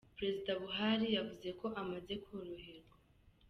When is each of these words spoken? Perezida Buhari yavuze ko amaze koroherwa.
Perezida 0.17 0.51
Buhari 0.61 1.07
yavuze 1.17 1.49
ko 1.59 1.65
amaze 1.81 2.13
koroherwa. 2.23 2.95